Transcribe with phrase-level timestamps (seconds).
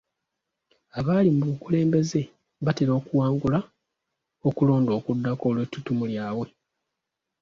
[0.99, 2.21] Abali mu bukulembeze
[2.65, 3.59] batera okuwangula
[4.47, 6.47] okulonda okuddako olw'etuttumu lyabwe.